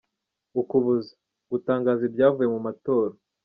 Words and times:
Ukuboza: 0.61 1.13
Gutangaza 1.51 2.01
ibyavuye 2.09 2.47
mu 2.53 2.59
matora;. 2.67 3.13